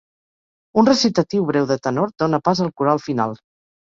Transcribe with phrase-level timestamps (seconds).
[0.81, 3.39] Un recitatiu breu de tenor dóna pas al coral final.